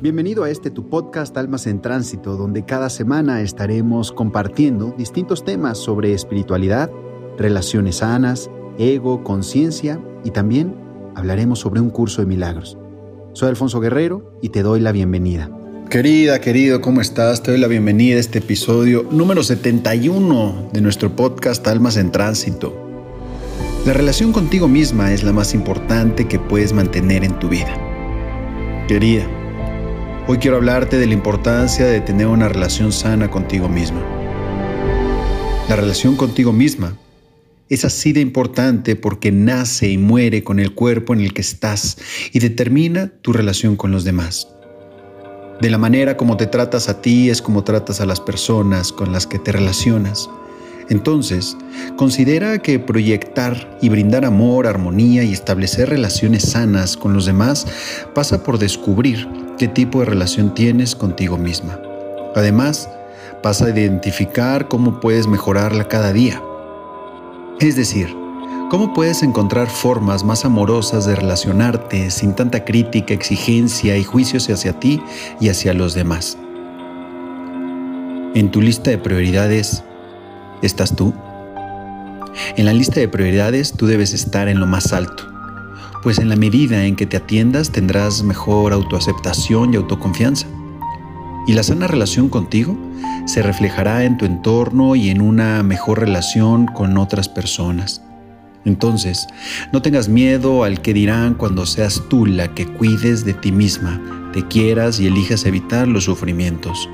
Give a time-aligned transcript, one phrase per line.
[0.00, 5.76] Bienvenido a este tu podcast Almas en Tránsito, donde cada semana estaremos compartiendo distintos temas
[5.76, 6.88] sobre espiritualidad,
[7.36, 8.48] relaciones sanas,
[8.78, 10.76] ego, conciencia y también
[11.16, 12.78] hablaremos sobre un curso de milagros.
[13.32, 15.50] Soy Alfonso Guerrero y te doy la bienvenida.
[15.90, 17.42] Querida, querido, ¿cómo estás?
[17.42, 22.72] Te doy la bienvenida a este episodio número 71 de nuestro podcast Almas en Tránsito.
[23.84, 27.74] La relación contigo misma es la más importante que puedes mantener en tu vida.
[28.86, 29.26] Querida,
[30.30, 34.04] Hoy quiero hablarte de la importancia de tener una relación sana contigo misma.
[35.70, 36.98] La relación contigo misma
[37.70, 41.96] es así de importante porque nace y muere con el cuerpo en el que estás
[42.30, 44.48] y determina tu relación con los demás.
[45.62, 49.12] De la manera como te tratas a ti es como tratas a las personas con
[49.12, 50.28] las que te relacionas.
[50.90, 51.56] Entonces,
[51.96, 57.66] considera que proyectar y brindar amor, armonía y establecer relaciones sanas con los demás
[58.14, 61.78] pasa por descubrir qué tipo de relación tienes contigo misma.
[62.34, 62.88] Además,
[63.42, 66.42] pasa a identificar cómo puedes mejorarla cada día.
[67.60, 68.08] Es decir,
[68.70, 74.78] cómo puedes encontrar formas más amorosas de relacionarte sin tanta crítica, exigencia y juicios hacia
[74.78, 75.02] ti
[75.40, 76.38] y hacia los demás.
[78.34, 79.82] En tu lista de prioridades,
[80.62, 81.14] ¿Estás tú?
[82.56, 85.24] En la lista de prioridades tú debes estar en lo más alto,
[86.02, 90.46] pues en la medida en que te atiendas tendrás mejor autoaceptación y autoconfianza.
[91.46, 92.76] Y la sana relación contigo
[93.26, 98.02] se reflejará en tu entorno y en una mejor relación con otras personas.
[98.64, 99.26] Entonces,
[99.72, 104.30] no tengas miedo al que dirán cuando seas tú la que cuides de ti misma,
[104.32, 106.88] te quieras y elijas evitar los sufrimientos.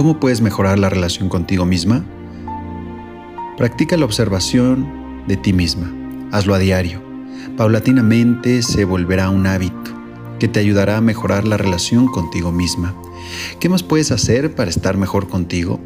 [0.00, 2.06] ¿Cómo puedes mejorar la relación contigo misma?
[3.58, 4.88] Practica la observación
[5.28, 5.92] de ti misma.
[6.32, 7.02] Hazlo a diario.
[7.58, 9.90] Paulatinamente se volverá un hábito
[10.38, 12.94] que te ayudará a mejorar la relación contigo misma.
[13.60, 15.78] ¿Qué más puedes hacer para estar mejor contigo?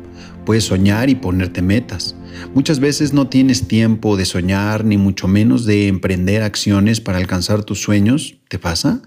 [0.46, 2.14] Puedes soñar y ponerte metas.
[2.54, 7.64] Muchas veces no tienes tiempo de soñar ni mucho menos de emprender acciones para alcanzar
[7.64, 8.36] tus sueños.
[8.46, 9.02] ¿Te pasa?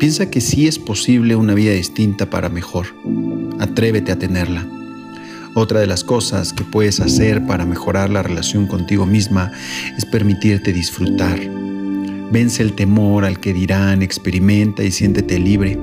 [0.00, 2.86] Piensa que sí es posible una vida distinta para mejor
[3.60, 4.66] atrévete a tenerla.
[5.54, 9.52] Otra de las cosas que puedes hacer para mejorar la relación contigo misma
[9.96, 11.40] es permitirte disfrutar.
[12.32, 15.78] Vence el temor al que dirán, experimenta y siéntete libre.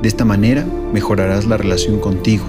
[0.00, 2.46] De esta manera mejorarás la relación contigo,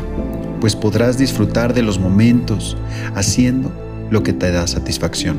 [0.61, 2.77] pues podrás disfrutar de los momentos
[3.15, 3.71] haciendo
[4.09, 5.37] lo que te da satisfacción.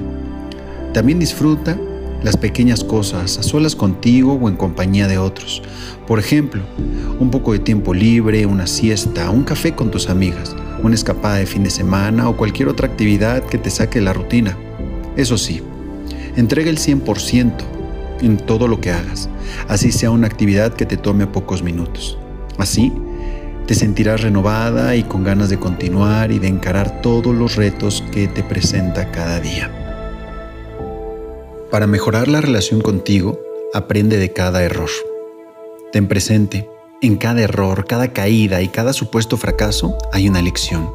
[0.93, 1.79] También disfruta
[2.25, 5.63] las pequeñas cosas a solas contigo o en compañía de otros.
[6.07, 6.63] Por ejemplo,
[7.21, 11.47] un poco de tiempo libre, una siesta, un café con tus amigas, una escapada de
[11.47, 14.57] fin de semana o cualquier otra actividad que te saque de la rutina.
[15.17, 15.61] Eso sí,
[16.35, 17.53] entrega el 100%
[18.23, 19.29] en todo lo que hagas,
[19.69, 22.19] así sea una actividad que te tome pocos minutos.
[22.57, 22.91] Así,
[23.67, 28.29] te sentirás renovada y con ganas de continuar y de encarar todos los retos que
[28.29, 29.84] te presenta cada día.
[31.75, 33.41] Para mejorar la relación contigo,
[33.73, 34.91] aprende de cada error.
[35.91, 36.71] Ten presente,
[37.03, 40.93] en cada error, cada caída y cada supuesto fracaso hay una lección.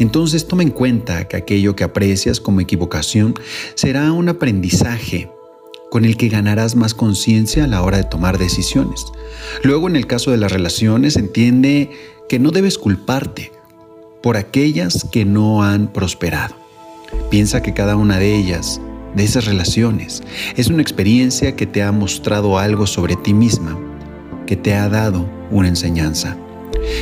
[0.00, 3.34] Entonces toma en cuenta que aquello que aprecias como equivocación
[3.76, 5.30] será un aprendizaje
[5.88, 9.04] con el que ganarás más conciencia a la hora de tomar decisiones.
[9.62, 11.92] Luego, en el caso de las relaciones, entiende
[12.28, 13.52] que no debes culparte
[14.20, 16.56] por aquellas que no han prosperado.
[17.30, 18.80] Piensa que cada una de ellas
[19.18, 20.22] de esas relaciones.
[20.56, 23.76] Es una experiencia que te ha mostrado algo sobre ti misma,
[24.46, 26.36] que te ha dado una enseñanza.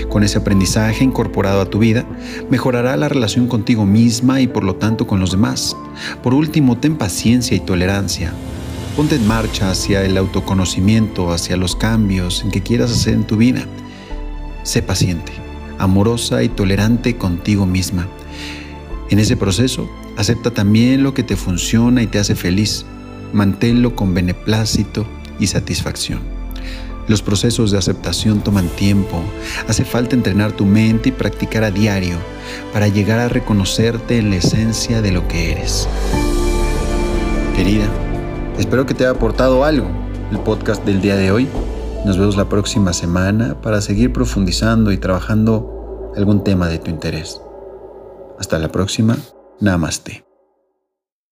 [0.08, 2.06] Con ese aprendizaje incorporado a tu vida,
[2.50, 5.76] mejorará la relación contigo misma y por lo tanto con los demás.
[6.22, 8.32] Por último, ten paciencia y tolerancia.
[8.96, 13.66] Ponte en marcha hacia el autoconocimiento, hacia los cambios que quieras hacer en tu vida.
[14.62, 15.32] Sé paciente,
[15.78, 18.08] amorosa y tolerante contigo misma.
[19.10, 22.86] En ese proceso, Acepta también lo que te funciona y te hace feliz.
[23.32, 25.06] Manténlo con beneplácito
[25.38, 26.20] y satisfacción.
[27.08, 29.22] Los procesos de aceptación toman tiempo.
[29.68, 32.16] Hace falta entrenar tu mente y practicar a diario
[32.72, 35.88] para llegar a reconocerte en la esencia de lo que eres.
[37.54, 37.86] Querida,
[38.58, 39.88] espero que te haya aportado algo
[40.32, 41.46] el podcast del día de hoy.
[42.04, 47.40] Nos vemos la próxima semana para seguir profundizando y trabajando algún tema de tu interés.
[48.38, 49.16] Hasta la próxima.
[49.60, 50.25] Namaste.